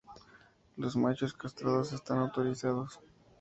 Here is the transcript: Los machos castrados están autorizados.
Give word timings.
Los 0.77 0.95
machos 0.97 1.31
castrados 1.31 1.93
están 1.93 2.17
autorizados. 2.17 2.99